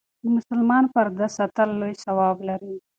د 0.23 0.25
مسلمان 0.37 0.83
پرده 0.93 1.27
ساتل 1.37 1.69
لوی 1.79 1.93
ثواب 2.03 2.37
لري. 2.49 2.73